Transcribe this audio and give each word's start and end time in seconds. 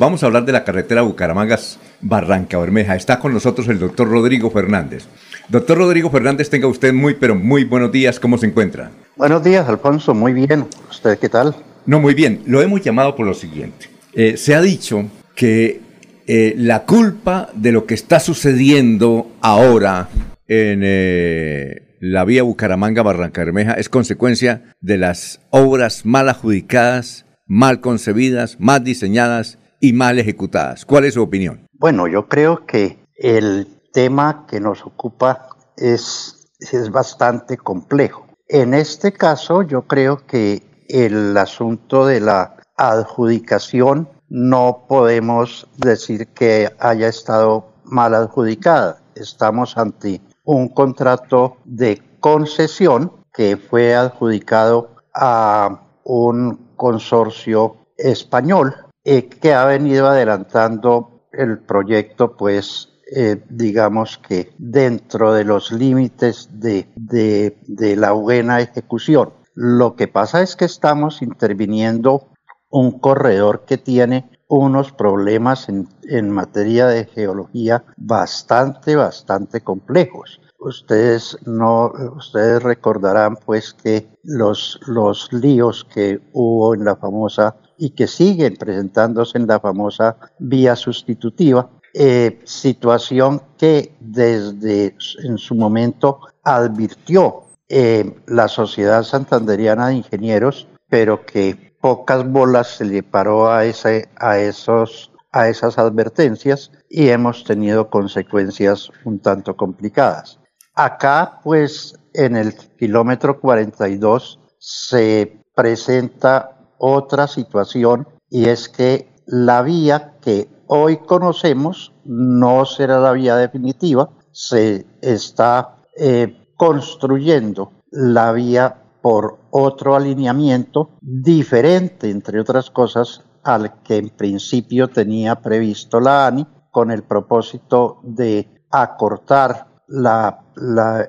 Vamos 0.00 0.22
a 0.22 0.26
hablar 0.26 0.44
de 0.44 0.52
la 0.52 0.62
carretera 0.62 1.02
Bucaramangas 1.02 1.80
Barranca 2.00 2.56
Bermeja. 2.56 2.94
Está 2.94 3.18
con 3.18 3.34
nosotros 3.34 3.66
el 3.66 3.80
doctor 3.80 4.08
Rodrigo 4.08 4.48
Fernández. 4.48 5.06
Doctor 5.48 5.76
Rodrigo 5.76 6.08
Fernández, 6.08 6.48
tenga 6.48 6.68
usted 6.68 6.94
muy, 6.94 7.14
pero 7.14 7.34
muy 7.34 7.64
buenos 7.64 7.90
días. 7.90 8.20
¿Cómo 8.20 8.38
se 8.38 8.46
encuentra? 8.46 8.92
Buenos 9.16 9.42
días, 9.42 9.68
Alfonso. 9.68 10.14
Muy 10.14 10.34
bien. 10.34 10.66
¿Usted 10.88 11.18
qué 11.18 11.28
tal? 11.28 11.56
No, 11.84 11.98
muy 11.98 12.14
bien. 12.14 12.42
Lo 12.46 12.62
hemos 12.62 12.80
llamado 12.80 13.16
por 13.16 13.26
lo 13.26 13.34
siguiente. 13.34 13.90
Eh, 14.12 14.36
se 14.36 14.54
ha 14.54 14.60
dicho 14.60 15.04
que 15.34 15.80
eh, 16.28 16.54
la 16.56 16.84
culpa 16.84 17.50
de 17.54 17.72
lo 17.72 17.84
que 17.84 17.94
está 17.94 18.20
sucediendo 18.20 19.32
ahora 19.40 20.10
en 20.46 20.82
eh, 20.84 21.96
la 21.98 22.24
vía 22.24 22.44
Bucaramanga 22.44 23.02
Barranca 23.02 23.42
Bermeja 23.42 23.72
es 23.72 23.88
consecuencia 23.88 24.62
de 24.80 24.96
las 24.96 25.40
obras 25.50 26.06
mal 26.06 26.28
adjudicadas, 26.28 27.26
mal 27.48 27.80
concebidas, 27.80 28.60
mal 28.60 28.84
diseñadas 28.84 29.58
y 29.80 29.92
mal 29.92 30.18
ejecutadas. 30.18 30.84
¿Cuál 30.84 31.04
es 31.04 31.14
su 31.14 31.22
opinión? 31.22 31.66
Bueno, 31.72 32.08
yo 32.08 32.28
creo 32.28 32.66
que 32.66 32.98
el 33.14 33.66
tema 33.92 34.46
que 34.48 34.60
nos 34.60 34.84
ocupa 34.84 35.48
es, 35.76 36.48
es 36.60 36.90
bastante 36.90 37.56
complejo. 37.56 38.26
En 38.48 38.74
este 38.74 39.12
caso, 39.12 39.62
yo 39.62 39.82
creo 39.82 40.26
que 40.26 40.62
el 40.88 41.36
asunto 41.36 42.06
de 42.06 42.20
la 42.20 42.56
adjudicación 42.76 44.08
no 44.28 44.86
podemos 44.88 45.68
decir 45.76 46.28
que 46.28 46.70
haya 46.78 47.08
estado 47.08 47.72
mal 47.84 48.14
adjudicada. 48.14 49.00
Estamos 49.14 49.76
ante 49.76 50.20
un 50.44 50.68
contrato 50.68 51.56
de 51.64 52.02
concesión 52.20 53.12
que 53.32 53.56
fue 53.56 53.94
adjudicado 53.94 54.96
a 55.14 55.82
un 56.04 56.72
consorcio 56.76 57.76
español 57.96 58.87
eh, 59.10 59.26
que 59.26 59.54
ha 59.54 59.64
venido 59.64 60.06
adelantando 60.06 61.22
el 61.32 61.60
proyecto, 61.60 62.36
pues 62.36 62.90
eh, 63.16 63.42
digamos 63.48 64.18
que 64.18 64.52
dentro 64.58 65.32
de 65.32 65.44
los 65.44 65.72
límites 65.72 66.50
de, 66.52 66.86
de, 66.94 67.96
la 67.96 68.12
buena 68.12 68.60
ejecución. 68.60 69.32
Lo 69.54 69.96
que 69.96 70.08
pasa 70.08 70.42
es 70.42 70.56
que 70.56 70.66
estamos 70.66 71.22
interviniendo 71.22 72.28
un 72.68 72.98
corredor 72.98 73.64
que 73.64 73.78
tiene 73.78 74.28
unos 74.46 74.92
problemas 74.92 75.70
en, 75.70 75.88
en, 76.02 76.30
materia 76.30 76.86
de 76.86 77.06
geología 77.06 77.84
bastante, 77.96 78.94
bastante 78.94 79.62
complejos. 79.62 80.38
Ustedes 80.58 81.38
no, 81.46 81.90
ustedes 82.14 82.62
recordarán 82.62 83.36
pues 83.36 83.72
que 83.72 84.06
los, 84.22 84.78
los 84.86 85.32
líos 85.32 85.86
que 85.94 86.20
hubo 86.34 86.74
en 86.74 86.84
la 86.84 86.96
famosa 86.96 87.56
y 87.78 87.90
que 87.90 88.06
siguen 88.06 88.56
presentándose 88.56 89.38
en 89.38 89.46
la 89.46 89.60
famosa 89.60 90.16
vía 90.38 90.76
sustitutiva, 90.76 91.70
eh, 91.94 92.40
situación 92.44 93.40
que 93.56 93.96
desde 94.00 94.94
en 95.22 95.38
su 95.38 95.54
momento 95.54 96.20
advirtió 96.44 97.44
eh, 97.68 98.14
la 98.26 98.48
Sociedad 98.48 99.02
Santanderiana 99.02 99.88
de 99.88 99.96
Ingenieros, 99.96 100.68
pero 100.88 101.24
que 101.24 101.74
pocas 101.80 102.28
bolas 102.28 102.68
se 102.76 102.84
le 102.84 103.02
paró 103.02 103.50
a, 103.50 103.64
ese, 103.64 104.08
a, 104.16 104.38
esos, 104.38 105.12
a 105.32 105.48
esas 105.48 105.78
advertencias 105.78 106.70
y 106.90 107.08
hemos 107.08 107.44
tenido 107.44 107.88
consecuencias 107.88 108.90
un 109.04 109.20
tanto 109.20 109.56
complicadas. 109.56 110.38
Acá, 110.74 111.40
pues, 111.42 111.98
en 112.14 112.36
el 112.36 112.54
kilómetro 112.78 113.40
42 113.40 114.40
se 114.58 115.40
presenta 115.54 116.57
otra 116.78 117.26
situación 117.26 118.08
y 118.30 118.48
es 118.48 118.68
que 118.68 119.08
la 119.26 119.62
vía 119.62 120.18
que 120.20 120.48
hoy 120.66 120.98
conocemos 120.98 121.92
no 122.04 122.64
será 122.64 122.98
la 122.98 123.12
vía 123.12 123.36
definitiva, 123.36 124.10
se 124.32 124.86
está 125.00 125.76
eh, 125.96 126.48
construyendo 126.56 127.72
la 127.90 128.32
vía 128.32 128.82
por 129.02 129.38
otro 129.50 129.96
alineamiento 129.96 130.90
diferente, 131.00 132.10
entre 132.10 132.40
otras 132.40 132.70
cosas, 132.70 133.22
al 133.42 133.82
que 133.82 133.96
en 133.96 134.10
principio 134.10 134.88
tenía 134.88 135.36
previsto 135.36 136.00
la 136.00 136.26
ANI, 136.26 136.46
con 136.70 136.90
el 136.90 137.02
propósito 137.02 138.00
de 138.02 138.62
acortar 138.70 139.66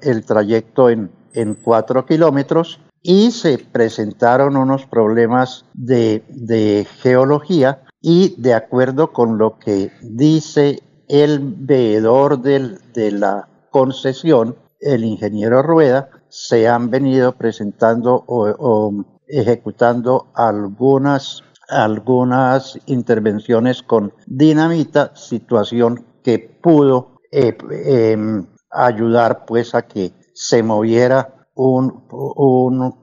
el 0.02 0.26
trayecto 0.26 0.90
en, 0.90 1.12
en 1.34 1.56
cuatro 1.56 2.06
kilómetros 2.06 2.80
y 3.02 3.32
se 3.32 3.58
presentaron 3.58 4.58
unos 4.58 4.86
problemas 4.86 5.66
de, 5.74 6.88
geología 7.02 7.84
y 8.02 8.36
de 8.42 8.54
acuerdo 8.54 9.12
con 9.12 9.38
lo 9.38 9.58
que 9.60 9.92
dice 10.02 10.82
el 11.08 11.40
veedor 11.40 12.42
de 12.42 13.12
la 13.12 13.48
concesión, 13.72 14.56
el 14.80 15.04
ingeniero 15.04 15.62
Rueda, 15.62 16.10
se 16.30 16.68
han 16.68 16.90
venido 16.90 17.34
presentando 17.34 18.24
o, 18.28 18.94
ejecutando 19.28 20.32
algunas, 20.34 21.44
algunas 21.68 22.80
intervenciones 22.86 23.84
con 23.84 24.14
dinamita, 24.26 25.16
situación 25.16 26.06
que 26.24 26.40
pudo 26.40 27.20
eh, 27.32 27.56
em, 27.86 28.46
ayudar 28.72 29.46
pues 29.46 29.76
a 29.76 29.84
que 29.84 30.14
se 30.34 30.64
moviera 30.64 31.39
un, 31.60 32.06
un 32.12 32.96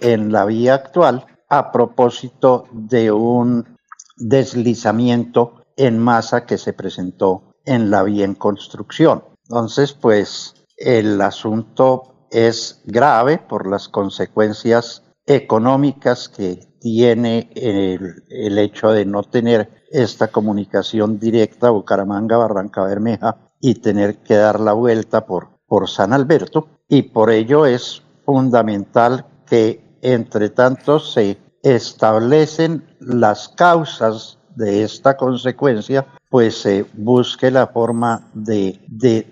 en 0.00 0.32
la 0.32 0.44
vía 0.44 0.74
actual 0.74 1.26
a 1.48 1.70
propósito 1.70 2.64
de 2.72 3.12
un 3.12 3.76
deslizamiento 4.16 5.62
en 5.76 5.98
masa 5.98 6.44
que 6.44 6.58
se 6.58 6.72
presentó 6.72 7.54
en 7.64 7.90
la 7.90 8.02
vía 8.02 8.24
en 8.24 8.34
construcción. 8.34 9.22
Entonces, 9.44 9.92
pues 9.92 10.54
el 10.76 11.20
asunto 11.20 12.26
es 12.30 12.82
grave 12.84 13.38
por 13.38 13.68
las 13.68 13.88
consecuencias 13.88 15.04
económicas 15.24 16.28
que 16.28 16.66
tiene 16.80 17.50
el, 17.54 18.24
el 18.28 18.58
hecho 18.58 18.90
de 18.90 19.06
no 19.06 19.22
tener 19.22 19.84
esta 19.90 20.28
comunicación 20.28 21.20
directa 21.20 21.70
Bucaramanga-Barranca 21.70 22.84
Bermeja 22.84 23.52
y 23.60 23.76
tener 23.76 24.18
que 24.18 24.34
dar 24.34 24.58
la 24.58 24.72
vuelta 24.72 25.26
por, 25.26 25.60
por 25.66 25.88
San 25.88 26.12
Alberto 26.12 26.75
y 26.88 27.02
por 27.02 27.30
ello 27.30 27.66
es 27.66 28.02
fundamental 28.24 29.26
que 29.46 29.84
entre 30.02 30.50
tanto 30.50 30.98
se 30.98 31.38
establecen 31.62 32.84
las 33.00 33.48
causas 33.48 34.38
de 34.54 34.82
esta 34.82 35.16
consecuencia, 35.16 36.06
pues 36.30 36.60
se 36.62 36.86
busque 36.94 37.50
la 37.50 37.66
forma 37.66 38.28
de, 38.34 38.80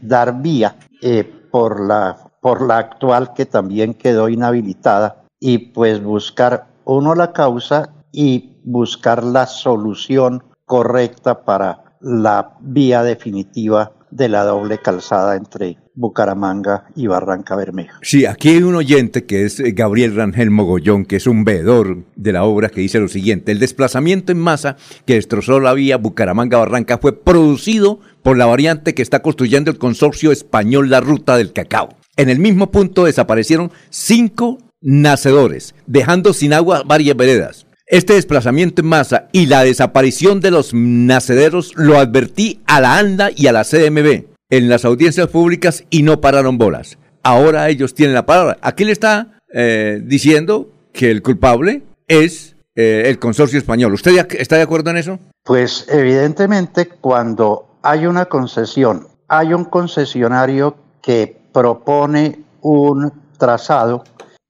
dar 0.03 0.43
vía 0.43 0.77
eh, 1.01 1.25
por, 1.51 1.81
la, 1.81 2.31
por 2.41 2.61
la 2.63 2.79
actual 2.79 3.33
que 3.35 3.47
también 3.47 3.95
quedó 3.95 4.29
inhabilitada 4.29 5.25
y 5.41 5.59
pues 5.59 6.03
buscar 6.03 6.67
uno 6.85 7.15
la 7.15 7.33
causa 7.33 7.95
y 8.13 8.61
buscar 8.65 9.25
la 9.25 9.47
solución 9.47 10.43
correcta 10.67 11.45
para 11.45 11.97
la 12.01 12.57
vía 12.61 13.03
definitiva 13.03 13.93
de 14.15 14.29
la 14.29 14.45
doble 14.45 14.79
calzada 14.79 15.37
entre 15.37 15.77
Bucaramanga 15.95 16.87
y 16.95 17.09
Barranca 17.09 17.57
Bermeja. 17.57 17.99
Sí, 18.03 18.27
aquí 18.27 18.51
hay 18.51 18.63
un 18.63 18.77
oyente 18.77 19.25
que 19.25 19.45
es 19.45 19.59
eh, 19.59 19.73
Gabriel 19.73 20.15
Rangel 20.15 20.51
Mogollón, 20.51 21.05
que 21.05 21.17
es 21.17 21.27
un 21.27 21.45
veedor 21.45 22.05
de 22.15 22.33
la 22.33 22.45
obra, 22.45 22.69
que 22.69 22.81
dice 22.81 23.01
lo 23.01 23.09
siguiente, 23.09 23.51
el 23.51 23.59
desplazamiento 23.59 24.31
en 24.31 24.39
masa 24.39 24.77
que 25.05 25.15
destrozó 25.15 25.59
la 25.59 25.75
vía 25.75 25.99
Bucaramanga-Barranca 25.99 26.99
fue 26.99 27.21
producido 27.21 27.99
por 28.23 28.39
la 28.39 28.47
variante 28.47 28.95
que 28.95 29.03
está 29.03 29.21
construyendo 29.21 29.71
el 29.71 29.79
consorcio 29.79 30.31
español 30.31 30.91
La 30.91 31.01
Ruta 31.01 31.37
del 31.37 31.53
Cacao. 31.53 31.89
En 32.17 32.29
el 32.29 32.39
mismo 32.39 32.71
punto 32.71 33.05
desaparecieron 33.05 33.73
cinco 33.91 34.59
nacedores, 34.81 35.75
dejando 35.87 36.33
sin 36.33 36.53
agua 36.53 36.85
varias 36.87 37.17
veredas. 37.17 37.67
Este 37.87 38.15
desplazamiento 38.15 38.81
en 38.81 38.89
masa 38.89 39.29
y 39.31 39.45
la 39.45 39.63
desaparición 39.63 40.41
de 40.41 40.51
los 40.51 40.73
nacederos 40.73 41.75
lo 41.77 41.99
advertí 41.99 42.63
a 42.67 42.81
la 42.81 42.99
ANDA 42.99 43.29
y 43.37 43.47
a 43.47 43.53
la 43.53 43.63
CMB 43.63 44.25
en 44.49 44.69
las 44.71 44.87
audiencias 44.87 45.29
públicas 45.29 45.85
y 45.91 46.03
no 46.03 46.23
pararon 46.23 46.57
bolas. 46.57 46.97
Ahora 47.23 47.69
ellos 47.69 47.95
tienen 47.95 48.15
la 48.15 48.25
palabra. 48.25 48.57
Aquí 48.63 48.87
le 48.87 48.93
está 48.93 49.39
eh, 49.53 50.01
diciendo 50.03 50.71
que 50.95 51.11
el 51.11 51.21
culpable 51.21 51.83
es 52.09 52.57
eh, 52.75 53.03
el 53.05 53.19
consorcio 53.19 53.59
español. 53.59 53.93
¿Usted 53.93 54.29
está 54.39 54.57
de 54.57 54.63
acuerdo 54.63 54.91
en 54.91 54.97
eso? 54.97 55.19
Pues 55.43 55.87
evidentemente 55.91 56.89
cuando 56.89 57.79
hay 57.83 58.07
una 58.07 58.25
concesión, 58.25 59.09
hay 59.29 59.53
un 59.53 59.67
concesionario 59.67 60.75
que 61.03 61.37
propone 61.53 62.41
un 62.63 63.13
trazado 63.37 64.05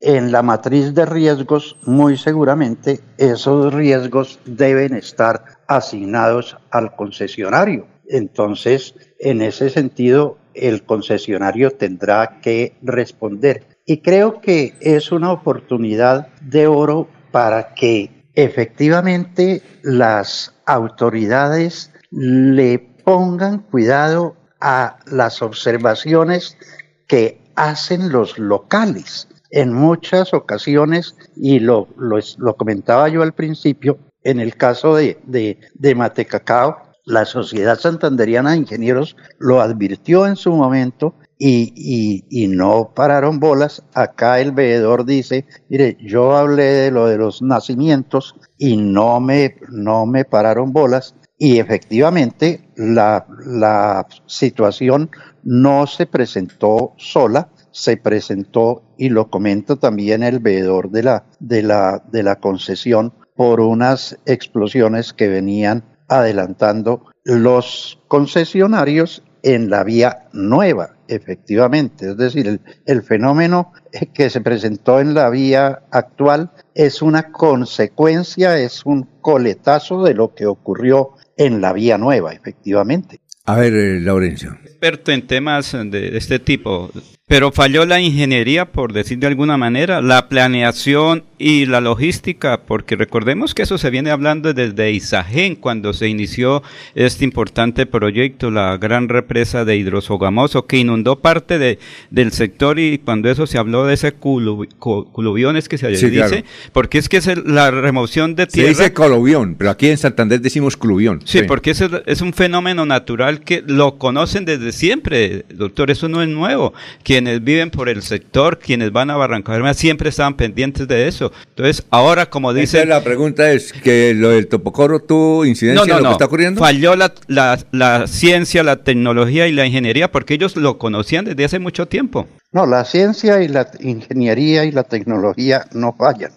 en 0.05 0.33
la 0.33 0.43
matriz 0.43 0.93
de 0.93 1.07
riesgos, 1.07 1.79
muy 1.87 2.19
seguramente 2.19 3.01
esos 3.17 3.73
riesgos 3.73 4.39
deben 4.45 4.95
estar 4.95 5.43
asignados 5.67 6.59
al 6.71 6.95
concesionario. 6.95 7.87
Entonces, 8.07 8.95
en 9.19 9.41
ese 9.41 9.71
sentido, 9.71 10.37
el 10.53 10.85
concesionario 10.85 11.71
tendrá 11.71 12.41
que 12.43 12.77
responder. 12.83 13.67
Y 13.87 14.03
creo 14.03 14.43
que 14.43 14.75
es 14.81 15.11
una 15.11 15.33
oportunidad 15.33 16.29
de 16.43 16.67
oro 16.67 17.09
para 17.33 17.75
que 17.75 18.27
efectivamente 18.35 19.63
las 19.83 20.55
autoridades 20.67 21.91
le 22.11 22.79
pongan 22.79 23.61
cuidado 23.61 24.37
a 24.61 24.99
las 25.07 25.41
observaciones 25.41 26.59
que 27.07 27.41
hacen 27.55 28.13
los 28.13 28.39
locales. 28.39 29.29
En 29.57 29.73
muchas 29.73 30.35
ocasiones, 30.35 31.15
y 31.37 31.61
lo, 31.61 31.87
lo, 31.97 32.57
comentaba 32.57 33.09
yo 33.09 33.23
al 33.23 33.35
principio, 33.35 34.01
en 34.25 34.41
el 34.41 34.57
caso 34.57 34.97
de, 34.97 35.21
de, 35.27 35.61
de 35.75 35.95
Matecacao, 35.95 36.77
la 37.05 37.25
Sociedad 37.25 37.79
Santanderiana 37.79 38.51
de 38.51 38.57
Ingenieros 38.57 39.17
lo 39.39 39.61
advirtió 39.61 40.27
en 40.27 40.35
su 40.35 40.51
momento 40.51 41.15
y, 41.39 42.25
y, 42.29 42.49
no 42.49 42.95
pararon 42.97 43.39
bolas. 43.39 43.85
Acá 43.95 44.41
el 44.41 44.51
veedor 44.51 45.05
dice, 45.05 45.47
mire, 45.69 45.99
yo 46.01 46.37
hablé 46.37 46.65
de 46.65 46.91
lo 46.91 47.07
de 47.07 47.19
los 47.19 47.41
nacimientos 47.41 48.35
y 48.59 48.77
no 48.77 49.21
me, 49.21 49.55
no 49.69 50.05
me 50.05 50.25
pararon 50.25 50.73
bolas. 50.73 51.15
Y 51.39 51.61
efectivamente 51.61 52.73
la, 52.77 53.25
la 53.47 54.05
situación 54.27 55.11
no 55.45 55.87
se 55.87 56.07
presentó 56.07 56.95
sola, 56.97 57.51
se 57.75 57.97
presentó, 57.97 58.85
y 58.97 59.09
lo 59.09 59.29
comenta 59.31 59.75
también 59.75 60.23
el 60.23 60.39
veedor 60.39 60.91
de 60.91 61.03
la, 61.03 61.25
de 61.41 61.63
la, 61.65 62.05
de 62.11 62.23
la 62.23 62.37
concesión, 62.37 63.13
por 63.35 63.61
unas 63.61 64.17
explosiones 64.27 65.13
que 65.13 65.27
venían 65.27 65.83
adelantando 66.09 67.07
los 67.25 67.99
concesionarios 68.07 69.25
en 69.43 69.71
la 69.71 69.83
vía 69.83 70.29
nueva, 70.33 70.97
efectivamente. 71.09 72.11
Es 72.11 72.17
decir, 72.17 72.61
el, 72.87 73.03
fenómeno 73.03 73.73
que 74.15 74.31
se 74.31 74.41
presentó 74.41 75.01
en 75.01 75.13
la 75.13 75.29
vía 75.29 75.83
actual 75.91 76.53
es 76.75 77.03
una 77.03 77.33
consecuencia, 77.33 78.57
es 78.59 78.87
un 78.87 79.03
coletazo 79.21 80.05
de 80.05 80.15
lo 80.15 80.33
que 80.33 80.47
ocurrió 80.47 81.11
en 81.37 81.61
la 81.61 81.73
vía 81.73 81.99
nueva, 81.99 82.33
efectivamente. 82.33 83.21
A 83.47 83.57
ver, 83.57 83.75
eh, 83.75 84.01
Laurencio. 84.01 84.57
Experto 84.65 85.11
en 85.11 85.27
temas 85.27 85.73
de 85.73 86.17
este 86.17 86.39
tipo, 86.39 86.91
pero 87.27 87.53
falló 87.53 87.87
la 87.87 88.01
ingeniería, 88.01 88.71
por 88.71 88.93
decir 88.93 89.19
de 89.19 89.27
alguna 89.27 89.57
manera, 89.57 90.03
la 90.03 90.29
planeación 90.29 91.25
y 91.39 91.65
la 91.65 91.81
logística, 91.81 92.63
porque 92.63 92.97
recordemos 92.97 93.55
que 93.55 93.63
eso 93.63 93.79
se 93.79 93.89
viene 93.89 94.11
hablando 94.11 94.53
desde 94.53 94.93
Isagen, 94.93 95.57
cuando 95.57 95.95
se 95.95 96.09
inició 96.09 96.63
este 96.95 97.25
importante 97.25 97.87
proyecto, 97.87 98.51
la 98.51 98.77
gran 98.77 99.09
represa 99.09 99.65
de 99.65 99.77
Hidrosogamoso, 99.77 100.67
que 100.67 100.77
inundó 100.77 101.21
parte 101.21 101.59
de, 101.59 101.79
del 102.11 102.31
sector 102.31 102.79
y 102.79 102.99
cuando 102.99 103.31
eso 103.31 103.47
se 103.47 103.57
habló 103.57 103.87
de 103.87 103.95
ese 103.95 104.13
culuviones 104.13 105.69
que 105.69 105.79
se 105.79 105.89
dice, 105.89 106.45
porque 106.73 106.99
es 106.99 107.09
que 107.09 107.17
es 107.17 107.27
la 107.47 107.71
remoción 107.71 108.35
de 108.35 108.47
tierra. 108.47 108.75
Se 108.75 108.83
dice 108.83 108.93
coluvión, 108.93 109.55
pero 109.57 109.71
aquí 109.71 109.89
en 109.89 109.97
Santander 109.97 110.43
decimos 110.43 110.77
cluvión. 110.77 111.23
Sí, 111.25 111.43
porque 111.43 111.71
es, 111.71 111.83
es 112.05 112.21
un 112.21 112.35
fenómeno 112.35 112.85
natural 112.85 113.41
que 113.41 113.63
lo 113.67 113.97
conocen 113.97 114.45
desde 114.45 114.73
siempre, 114.73 115.47
doctor, 115.55 115.91
eso 115.91 116.09
no 116.09 116.23
es 116.23 116.29
nuevo. 116.29 116.75
Que 117.03 117.14
quienes 117.15 117.45
viven 117.45 117.71
por 117.71 117.89
el 117.89 118.03
sector, 118.03 118.59
quienes 118.59 118.91
van 118.91 119.09
a 119.09 119.17
Barranca 119.17 119.73
siempre 119.75 120.09
estaban 120.09 120.35
pendientes 120.35 120.89
de 120.89 121.07
eso. 121.07 121.31
Entonces, 121.51 121.87
ahora 121.91 122.27
como 122.27 122.53
dice... 122.53 122.85
la 122.87 123.05
pregunta 123.05 123.53
es 123.53 123.73
que 123.73 124.15
lo 124.15 124.31
del 124.31 124.49
Topocoro 124.49 124.99
tuvo 124.99 125.45
incidencia 125.45 125.87
no, 125.87 125.95
no, 125.95 126.01
lo 126.01 126.09
que 126.09 126.13
está 126.15 126.25
ocurriendo. 126.25 126.59
Falló 126.59 126.97
la, 126.97 127.15
la, 127.29 128.09
ciencia, 128.09 128.65
la 128.65 128.83
tecnología 128.83 129.47
y 129.47 129.53
la 129.53 129.65
ingeniería 129.65 130.11
porque 130.11 130.35
ellos 130.35 130.57
lo 130.57 130.77
conocían 130.77 131.25
desde 131.25 131.45
hace 131.45 131.61
mucho 131.61 131.87
tiempo. 131.87 132.27
No, 132.51 132.67
la 132.67 132.85
ciencia 132.85 133.41
y 133.45 133.47
la 133.47 133.71
ingeniería 133.79 134.65
y 134.65 134.73
la 134.73 134.83
tecnología 134.83 135.67
no 135.73 135.93
fallan. 135.93 136.33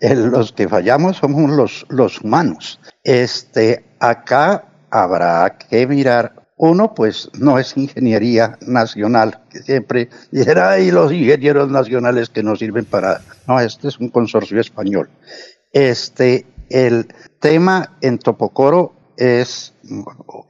los 0.00 0.52
que 0.52 0.68
fallamos 0.68 1.16
somos 1.16 1.50
los, 1.50 1.86
los 1.88 2.20
humanos. 2.20 2.78
Este, 3.04 3.84
acá 4.00 4.66
habrá 4.90 5.56
que 5.56 5.86
mirar 5.86 6.43
uno, 6.70 6.94
pues 6.94 7.30
no 7.38 7.58
es 7.58 7.76
ingeniería 7.76 8.58
nacional, 8.66 9.40
que 9.50 9.60
siempre 9.60 10.08
dijera, 10.30 10.70
ahí 10.70 10.90
los 10.90 11.12
ingenieros 11.12 11.70
nacionales 11.70 12.28
que 12.28 12.42
no 12.42 12.56
sirven 12.56 12.84
para... 12.84 13.20
No, 13.46 13.60
este 13.60 13.88
es 13.88 13.98
un 13.98 14.08
consorcio 14.08 14.60
español. 14.60 15.08
Este, 15.72 16.46
el 16.70 17.08
tema 17.40 17.96
en 18.00 18.18
Topocoro 18.18 18.92
es 19.16 19.74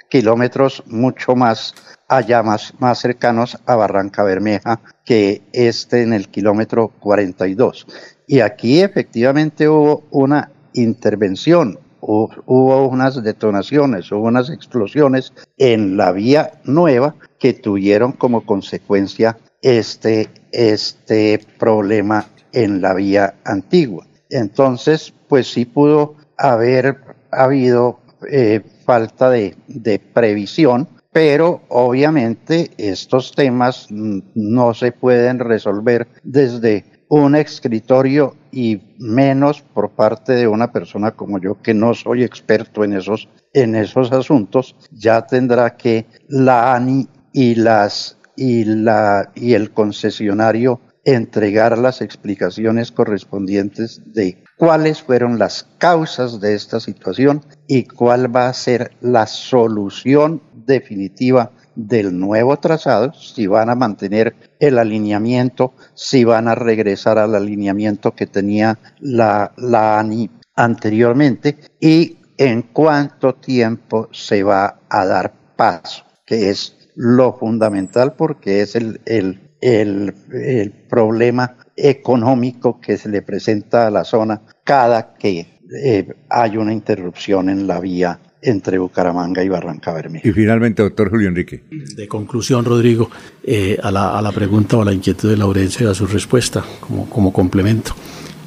kilómetros 0.08 0.82
mucho 0.86 1.34
más 1.34 1.74
allá, 2.08 2.42
más, 2.42 2.74
más 2.78 3.00
cercanos 3.00 3.58
a 3.66 3.76
Barranca 3.76 4.22
Bermeja 4.22 4.80
que 5.04 5.42
este 5.52 6.02
en 6.02 6.12
el 6.12 6.28
kilómetro 6.28 6.88
42. 7.00 7.86
Y 8.26 8.40
aquí 8.40 8.80
efectivamente 8.80 9.68
hubo 9.68 10.04
una 10.10 10.50
intervención, 10.72 11.78
hubo 12.06 12.88
unas 12.88 13.22
detonaciones, 13.22 14.10
hubo 14.12 14.26
unas 14.26 14.50
explosiones 14.50 15.32
en 15.56 15.96
la 15.96 16.12
vía 16.12 16.52
nueva 16.64 17.14
que 17.38 17.54
tuvieron 17.54 18.12
como 18.12 18.44
consecuencia 18.44 19.38
este, 19.62 20.28
este 20.52 21.40
problema 21.58 22.26
en 22.52 22.82
la 22.82 22.94
vía 22.94 23.34
antigua. 23.44 24.06
Entonces, 24.30 25.12
pues 25.28 25.48
sí 25.52 25.64
pudo 25.64 26.16
haber 26.36 26.98
habido 27.30 28.00
eh, 28.30 28.60
falta 28.84 29.30
de, 29.30 29.56
de 29.66 29.98
previsión, 29.98 30.88
pero 31.12 31.62
obviamente 31.68 32.70
estos 32.76 33.32
temas 33.32 33.86
no 33.90 34.74
se 34.74 34.92
pueden 34.92 35.38
resolver 35.38 36.08
desde 36.22 36.84
un 37.14 37.36
escritorio 37.36 38.34
y 38.50 38.82
menos 38.98 39.62
por 39.62 39.90
parte 39.90 40.32
de 40.32 40.48
una 40.48 40.72
persona 40.72 41.12
como 41.12 41.38
yo 41.38 41.60
que 41.62 41.72
no 41.72 41.94
soy 41.94 42.24
experto 42.24 42.82
en 42.82 42.94
esos 42.94 43.28
en 43.52 43.76
esos 43.76 44.10
asuntos 44.10 44.74
ya 44.90 45.24
tendrá 45.24 45.76
que 45.76 46.06
la 46.28 46.74
ANI 46.74 47.06
y 47.32 47.54
las 47.54 48.18
y 48.36 48.64
la 48.64 49.30
y 49.36 49.54
el 49.54 49.70
concesionario 49.70 50.80
entregar 51.04 51.78
las 51.78 52.00
explicaciones 52.00 52.90
correspondientes 52.90 54.00
de 54.12 54.42
cuáles 54.56 55.00
fueron 55.00 55.38
las 55.38 55.68
causas 55.78 56.40
de 56.40 56.54
esta 56.54 56.80
situación 56.80 57.44
y 57.68 57.84
cuál 57.84 58.34
va 58.34 58.48
a 58.48 58.54
ser 58.54 58.90
la 59.00 59.28
solución 59.28 60.42
definitiva 60.66 61.52
del 61.76 62.18
nuevo 62.18 62.56
trazado, 62.58 63.12
si 63.14 63.46
van 63.46 63.70
a 63.70 63.74
mantener 63.74 64.34
el 64.58 64.78
alineamiento, 64.78 65.74
si 65.94 66.24
van 66.24 66.48
a 66.48 66.54
regresar 66.54 67.18
al 67.18 67.34
alineamiento 67.34 68.12
que 68.12 68.26
tenía 68.26 68.78
la, 69.00 69.52
ANI 69.98 70.30
anteriormente 70.56 71.56
y 71.80 72.18
en 72.36 72.62
cuánto 72.62 73.34
tiempo 73.34 74.08
se 74.12 74.42
va 74.42 74.80
a 74.88 75.06
dar 75.06 75.32
paso, 75.56 76.04
que 76.24 76.50
es 76.50 76.76
lo 76.94 77.32
fundamental 77.32 78.14
porque 78.14 78.60
es 78.60 78.76
el, 78.76 79.00
el, 79.04 79.56
el, 79.60 80.14
el 80.32 80.70
problema 80.88 81.56
económico 81.76 82.80
que 82.80 82.96
se 82.96 83.08
le 83.08 83.22
presenta 83.22 83.86
a 83.86 83.90
la 83.90 84.04
zona 84.04 84.42
cada 84.62 85.14
que 85.14 85.54
eh, 85.72 86.06
hay 86.28 86.56
una 86.56 86.72
interrupción 86.72 87.48
en 87.48 87.66
la 87.66 87.80
vía 87.80 88.20
entre 88.44 88.78
Bucaramanga 88.78 89.42
y 89.42 89.48
Barranca 89.48 89.92
Bermeja. 89.92 90.28
Y 90.28 90.32
finalmente, 90.32 90.82
doctor 90.82 91.10
Julio 91.10 91.28
Enrique. 91.28 91.64
De 91.70 92.06
conclusión, 92.06 92.64
Rodrigo, 92.64 93.10
eh, 93.42 93.78
a, 93.82 93.90
la, 93.90 94.18
a, 94.18 94.22
la, 94.22 94.32
pregunta 94.32 94.76
o 94.76 94.82
a 94.82 94.84
la 94.84 94.92
inquietud 94.92 95.30
de 95.30 95.36
Laurencio 95.36 95.88
y 95.88 95.90
a 95.90 95.94
su 95.94 96.06
respuesta 96.06 96.64
como, 96.80 97.08
como 97.08 97.32
complemento. 97.32 97.94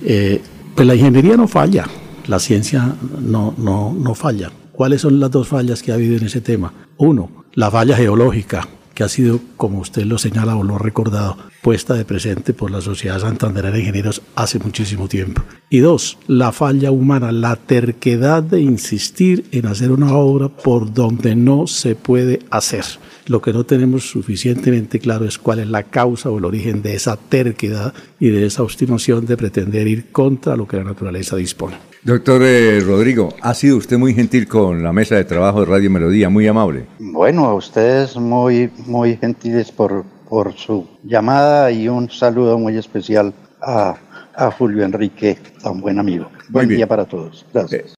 Eh, 0.04 0.42
pues 0.76 0.88
la 0.88 0.96
ingeniería 0.96 1.36
no 1.36 1.48
falla, 1.48 1.86
la 2.28 2.40
ciencia 2.40 2.96
no, 3.20 3.54
no, 3.58 3.94
no 3.94 4.14
falla. 4.14 4.52
¿Cuáles 4.72 5.02
son 5.02 5.20
las 5.20 5.32
dos 5.32 5.48
fallas 5.48 5.82
que 5.82 5.92
ha 5.92 5.96
habido 5.96 6.16
en 6.18 6.26
ese 6.26 6.40
tema? 6.40 6.72
Uno, 6.98 7.46
la 7.54 7.72
falla 7.72 7.96
geológica, 7.96 8.68
que 8.98 9.04
ha 9.04 9.10
sido, 9.10 9.40
como 9.58 9.78
usted 9.78 10.06
lo 10.06 10.18
señala 10.18 10.56
o 10.56 10.64
lo 10.64 10.76
ha 10.76 10.80
recordado, 10.80 11.38
puesta 11.62 11.94
de 11.94 12.04
presente 12.04 12.52
por 12.52 12.72
la 12.72 12.82
Sociedad 12.82 13.20
Santanderana 13.20 13.76
de 13.76 13.82
Ingenieros 13.82 14.24
hace 14.34 14.58
muchísimo 14.58 15.08
tiempo. 15.08 15.44
Y 15.70 15.82
dos, 15.82 16.18
la 16.26 16.52
falla 16.52 16.90
humana, 16.90 17.32
la 17.32 17.58
terquedad 17.58 18.42
de 18.42 18.60
insistir 18.60 19.46
en 19.52 19.68
hacer 19.68 19.92
una 19.92 20.16
obra 20.16 20.50
por 20.50 20.92
donde 20.96 21.36
no 21.36 21.68
se 21.68 21.94
puede 21.94 22.40
hacer. 22.50 22.86
Lo 23.28 23.40
que 23.40 23.54
no 23.54 23.66
tenemos 23.66 24.10
suficientemente 24.10 24.98
claro 24.98 25.26
es 25.26 25.38
cuál 25.38 25.60
es 25.60 25.68
la 25.68 25.84
causa 25.84 26.32
o 26.32 26.40
el 26.40 26.46
origen 26.46 26.82
de 26.82 26.96
esa 26.96 27.18
terquedad 27.18 27.94
y 28.20 28.30
de 28.30 28.48
esa 28.48 28.64
obstinación 28.64 29.28
de 29.28 29.38
pretender 29.38 29.88
ir 29.88 30.12
contra 30.12 30.56
lo 30.56 30.68
que 30.68 30.78
la 30.78 30.84
naturaleza 30.84 31.36
dispone. 31.36 31.76
Doctor 32.08 32.42
eh, 32.42 32.80
Rodrigo, 32.80 33.34
ha 33.42 33.54
sido 33.54 33.76
usted 33.76 33.98
muy 33.98 34.14
gentil 34.14 34.48
con 34.48 34.82
la 34.82 34.94
mesa 34.94 35.16
de 35.16 35.26
trabajo 35.26 35.60
de 35.60 35.66
Radio 35.66 35.92
Melodía, 35.92 36.30
muy 36.30 36.48
amable. 36.48 36.86
Bueno, 37.00 37.44
a 37.44 37.54
ustedes 37.54 38.16
muy, 38.16 38.72
muy 38.86 39.18
gentiles 39.18 39.74
por, 39.74 40.06
por 40.30 40.54
su 40.54 40.88
llamada 41.04 41.70
y 41.70 41.90
un 41.90 42.10
saludo 42.10 42.58
muy 42.58 42.78
especial 42.78 43.34
a, 43.62 43.98
a 44.36 44.52
Julio 44.52 44.86
Enrique, 44.86 45.38
tan 45.62 45.82
buen 45.82 46.00
amigo. 46.00 46.32
buen 46.48 46.70
día 46.70 46.88
para 46.88 47.04
todos. 47.04 47.46
Gracias. 47.54 47.92
Eh, 47.92 47.96